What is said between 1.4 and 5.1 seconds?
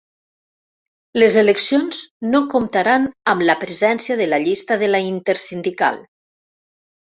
eleccions no comptaran amb la presència de la llista de la